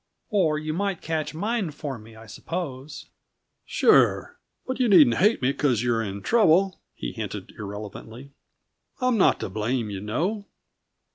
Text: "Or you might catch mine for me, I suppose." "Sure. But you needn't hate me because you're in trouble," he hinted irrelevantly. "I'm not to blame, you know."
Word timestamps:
"Or 0.31 0.57
you 0.57 0.73
might 0.73 0.99
catch 0.99 1.35
mine 1.35 1.69
for 1.69 1.99
me, 1.99 2.15
I 2.15 2.25
suppose." 2.25 3.05
"Sure. 3.67 4.39
But 4.65 4.79
you 4.79 4.89
needn't 4.89 5.17
hate 5.17 5.43
me 5.43 5.51
because 5.51 5.83
you're 5.83 6.01
in 6.01 6.23
trouble," 6.23 6.79
he 6.95 7.11
hinted 7.11 7.51
irrelevantly. 7.59 8.31
"I'm 8.99 9.19
not 9.19 9.39
to 9.41 9.49
blame, 9.49 9.91
you 9.91 10.01
know." 10.01 10.47